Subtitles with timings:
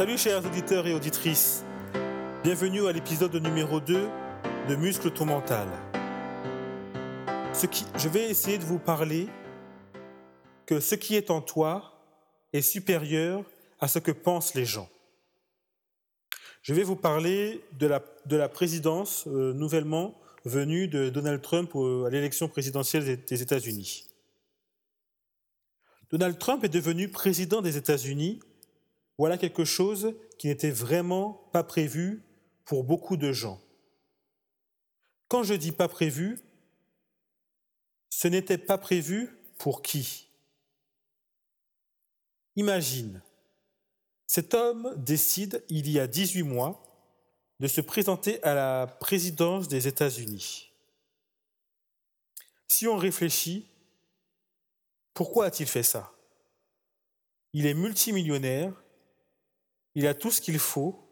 [0.00, 1.62] Salut chers auditeurs et auditrices.
[2.42, 4.08] Bienvenue à l'épisode numéro 2
[4.66, 5.68] de Muscle ton mental.
[7.98, 9.28] Je vais essayer de vous parler
[10.64, 12.02] que ce qui est en toi
[12.54, 13.44] est supérieur
[13.78, 14.88] à ce que pensent les gens.
[16.62, 21.76] Je vais vous parler de la, de la présidence euh, nouvellement venue de Donald Trump
[21.76, 24.06] à l'élection présidentielle des États-Unis.
[26.10, 28.40] Donald Trump est devenu président des États-Unis.
[29.20, 32.22] Voilà quelque chose qui n'était vraiment pas prévu
[32.64, 33.60] pour beaucoup de gens.
[35.28, 36.40] Quand je dis pas prévu,
[38.08, 40.30] ce n'était pas prévu pour qui?
[42.56, 43.20] Imagine,
[44.26, 46.82] cet homme décide, il y a 18 mois,
[47.58, 50.72] de se présenter à la présidence des États-Unis.
[52.68, 53.66] Si on réfléchit,
[55.12, 56.10] pourquoi a-t-il fait ça?
[57.52, 58.72] Il est multimillionnaire,
[59.94, 61.06] il a tout ce qu'il faut.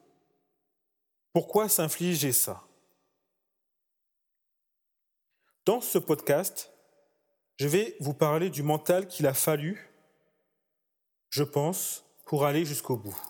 [1.33, 2.65] Pourquoi s'infliger ça?
[5.65, 6.73] Dans ce podcast,
[7.59, 9.93] je vais vous parler du mental qu'il a fallu,
[11.31, 13.21] je pense, pour aller jusqu'au bout.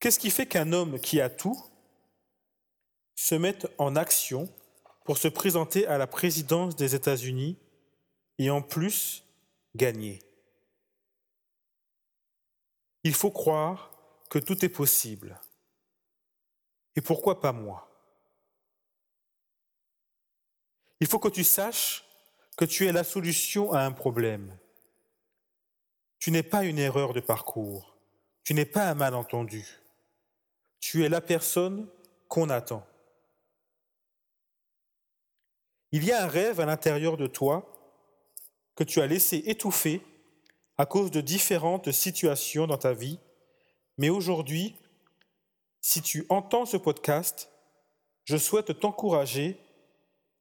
[0.00, 1.56] Qu'est-ce qui fait qu'un homme qui a tout
[3.14, 4.52] se mette en action
[5.04, 7.58] pour se présenter à la présidence des États-Unis
[8.38, 9.24] et en plus
[9.74, 10.18] gagner?
[13.04, 13.90] Il faut croire
[14.30, 15.38] que tout est possible.
[16.96, 17.88] Et pourquoi pas moi?
[21.00, 22.04] Il faut que tu saches
[22.56, 24.56] que tu es la solution à un problème.
[26.18, 27.96] Tu n'es pas une erreur de parcours.
[28.44, 29.66] Tu n'es pas un malentendu.
[30.78, 31.88] Tu es la personne
[32.28, 32.86] qu'on attend.
[35.90, 37.68] Il y a un rêve à l'intérieur de toi
[38.76, 40.00] que tu as laissé étouffer
[40.78, 43.18] à cause de différentes situations dans ta vie.
[43.98, 44.76] Mais aujourd'hui,
[45.80, 47.50] si tu entends ce podcast,
[48.24, 49.58] je souhaite t'encourager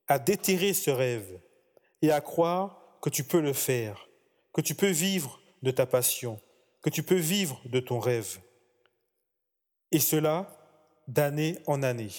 [0.08, 1.42] à déterrer ce rêve
[2.02, 4.08] et à croire que tu peux le faire,
[4.54, 6.40] que tu peux vivre de ta passion,
[6.82, 8.40] que tu peux vivre de ton rêve.
[9.92, 10.58] Et cela
[11.08, 12.12] d'année en année.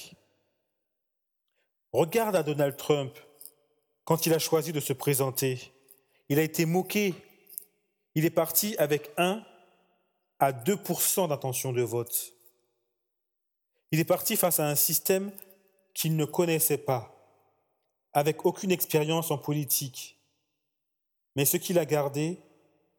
[1.92, 3.16] Regarde à Donald Trump
[4.04, 5.72] quand il a choisi de se présenter.
[6.28, 7.14] Il a été moqué.
[8.14, 9.44] Il est parti avec 1
[10.38, 12.34] à 2% d'intention de vote.
[13.90, 15.32] Il est parti face à un système
[15.94, 17.14] qu'il ne connaissait pas,
[18.12, 20.18] avec aucune expérience en politique.
[21.36, 22.38] Mais ce qu'il a gardé,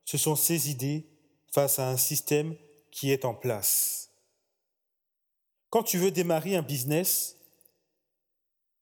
[0.05, 1.07] ce sont ses idées
[1.51, 2.55] face à un système
[2.91, 4.11] qui est en place.
[5.69, 7.37] Quand tu veux démarrer un business,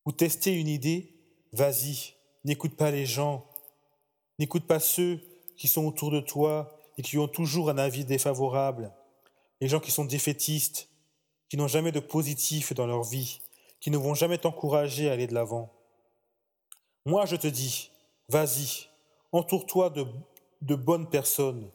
[0.06, 1.14] ou tester une idée,
[1.54, 3.48] vas-y, n'écoute pas les gens,
[4.40, 5.20] n'écoute pas ceux
[5.56, 8.94] qui sont autour de toi et qui ont toujours un avis défavorable,
[9.60, 10.90] les gens qui sont défaitistes,
[11.50, 13.40] qui n'ont jamais de positif dans leur vie,
[13.80, 15.72] qui ne vont jamais t'encourager à aller de l'avant.
[17.06, 17.92] Moi, je te dis,
[18.30, 18.88] vas-y,
[19.32, 21.70] entoure-toi de, bonnes personnes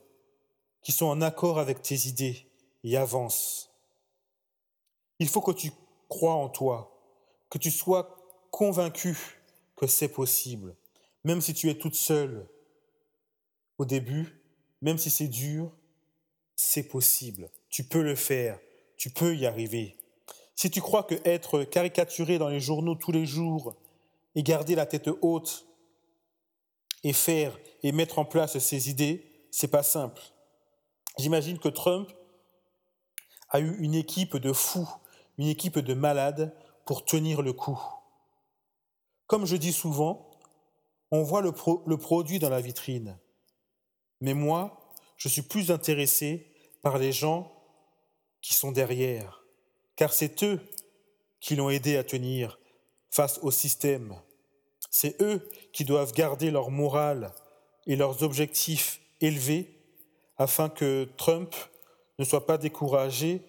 [0.83, 2.47] qui sont en accord avec tes idées
[2.85, 3.71] et avance.
[5.19, 5.73] Il faut que tu
[6.09, 6.97] crois en toi,
[7.51, 8.17] que tu sois
[8.51, 9.43] convaincu
[9.75, 10.77] que c'est possible,
[11.25, 12.49] même si tu es toute seule
[13.79, 14.41] au début,
[14.83, 15.71] même si c'est dur,
[16.55, 17.51] c'est possible.
[17.69, 18.59] Tu peux le faire,
[18.97, 19.97] tu peux y arriver.
[20.55, 23.75] Si tu crois que être caricaturé dans les journaux tous les jours
[24.35, 25.67] et garder la tête haute
[27.05, 30.23] et faire et mettre en place ses idées, c'est pas simple.
[31.19, 32.11] J'imagine que Trump
[33.51, 34.89] a eu une équipe de fous,
[35.39, 36.55] une équipe de malades
[36.85, 37.81] pour tenir le coup.
[39.27, 40.31] Comme je dis souvent,
[41.11, 43.19] on voit le, produit dans la vitrine.
[44.21, 46.47] Mais moi, je suis plus intéressé
[46.83, 47.53] par les gens
[48.41, 49.45] qui sont derrière,
[49.97, 50.61] car c'est eux
[51.41, 52.59] qui l'ont aidé à tenir
[53.11, 54.15] face au système.
[54.91, 57.33] C'est eux qui doivent garder leur morale
[57.87, 59.77] et leurs objectifs élevés
[60.39, 61.55] afin que Trump
[62.19, 63.43] ne soit pas découragé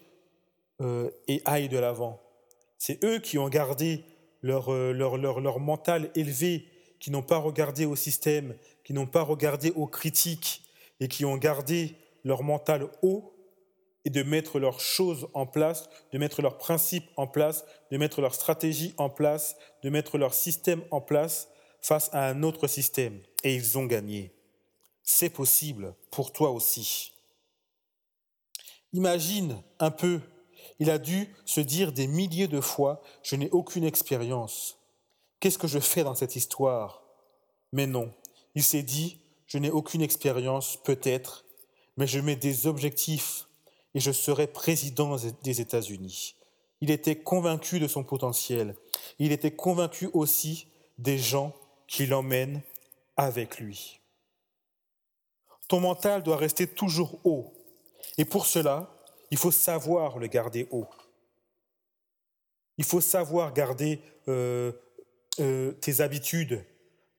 [0.82, 2.22] euh, et aille de l'avant.
[2.78, 4.04] C'est eux qui ont gardé
[4.46, 6.68] euh, leur, leur, leur, mental élevé,
[7.00, 10.64] qui n'ont pas regardé au système, qui n'ont pas regardé aux critiques
[11.00, 13.34] et qui ont gardé leur mental haut
[14.06, 18.22] et de mettre leurs choses en place, de mettre leurs principes en place, de mettre
[18.22, 21.50] leur stratégie en place, de mettre leur système en place
[21.82, 23.20] face à un autre système.
[23.44, 24.34] Et ils ont gagné.
[25.04, 27.14] C'est possible pour toi aussi.
[28.94, 30.22] Imagine un peu
[30.80, 34.78] il a dû se dire des milliers de fois, je n'ai aucune expérience.
[35.40, 37.04] Qu'est-ce que je fais dans cette histoire?
[37.72, 38.14] Mais non,
[38.56, 41.46] il s'est dit, je n'ai aucune expérience, peut-être,
[41.96, 43.48] mais je mets des objectifs
[43.94, 46.36] et je serai président des États-Unis.
[46.82, 48.76] Il était convaincu de son potentiel.
[49.20, 50.68] Il était convaincu aussi
[50.98, 51.54] des gens
[51.88, 52.62] qui l'emmènent
[53.16, 54.00] avec lui.
[55.68, 57.54] Ton mental doit rester toujours haut.
[58.18, 58.94] Et pour cela,
[59.32, 60.88] il faut savoir le garder haut.
[62.78, 64.72] Il faut savoir garder euh,
[65.40, 66.64] euh, tes habitudes,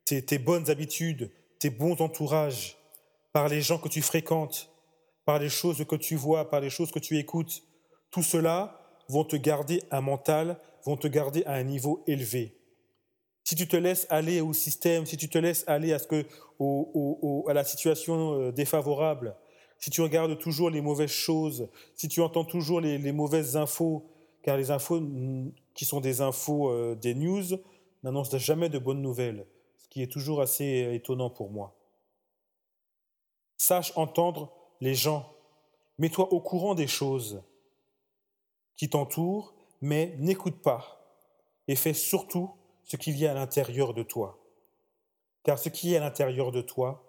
[0.05, 2.77] tes, bonnes habitudes, tes bons entourages,
[3.33, 4.71] par les gens que tu fréquentes,
[5.25, 7.63] par les choses que tu vois, par les choses que tu écoutes.
[8.11, 12.55] Tout cela vont te garder un mental, vont te garder à un niveau élevé.
[13.45, 16.27] Si tu te laisses aller au système, si tu te laisses aller à, ce que,
[17.49, 19.35] à la situation euh, défavorable,
[19.79, 24.05] si tu regardes toujours les mauvaises choses, si tu entends toujours les, mauvaises infos,
[24.43, 25.01] car les infos
[25.75, 27.45] qui sont des infos, euh, des news,
[28.03, 29.47] n'annoncent jamais de bonnes nouvelles,
[29.79, 31.77] ce qui est toujours assez euh, étonnant pour moi.
[33.57, 35.33] Sache entendre les gens,
[35.99, 37.43] mets-toi au courant des choses
[38.77, 40.99] qui t'entourent, mais n'écoute pas
[41.67, 42.51] et fais surtout
[42.85, 44.39] ce qu'il y a à l'intérieur de toi.
[45.43, 47.05] Car ce qui est à l'intérieur de toi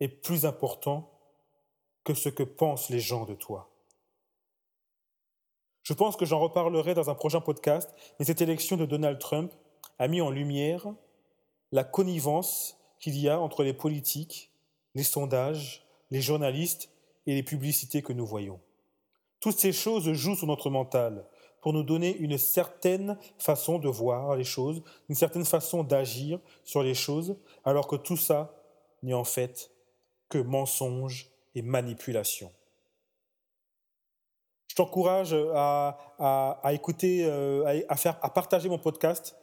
[0.00, 1.10] est plus important
[2.04, 3.70] que ce que pensent les gens de toi.
[5.82, 9.52] Je pense que j'en reparlerai dans un prochain podcast, mais cette élection de Donald Trump
[9.98, 10.86] a mis en lumière
[11.72, 14.50] la connivence qu'il y a entre les politiques,
[14.94, 16.90] les sondages, les journalistes
[17.26, 18.60] et les publicités que nous voyons.
[19.40, 21.26] Toutes ces choses jouent sur notre mental
[21.60, 26.82] pour nous donner une certaine façon de voir les choses, une certaine façon d'agir sur
[26.82, 28.54] les choses, alors que tout ça
[29.02, 29.70] n'est en fait
[30.28, 32.52] que mensonge et manipulation
[34.78, 39.36] t'encourage à, écouter, euh, à, faire, à partager mon podcast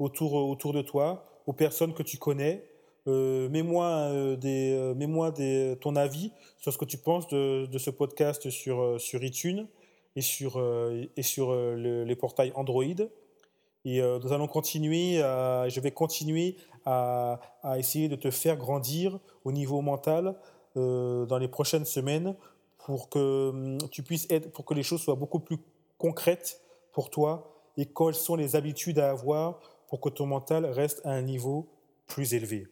[0.00, 2.64] autour, autour de toi, aux personnes que tu connais.
[3.06, 7.78] Euh, mets-moi euh, des, mets des, ton avis sur ce que tu penses de, de
[7.78, 9.68] ce podcast sur, sur iTunes
[10.16, 10.60] et sur,
[11.16, 12.84] et sur les portails Android.
[13.84, 19.52] Et nous allons continuer, je vais continuer à, à, essayer de te faire grandir au
[19.52, 20.34] niveau mental
[20.74, 22.34] dans les prochaines semaines
[22.84, 25.58] pour que hum, tu puisses être, pour que les choses soient beaucoup plus
[25.98, 26.60] concrètes
[26.92, 29.60] pour toi et quelles sont les habitudes à avoir
[29.90, 31.68] pour que ton mental reste à un niveau
[32.06, 32.68] plus élevé.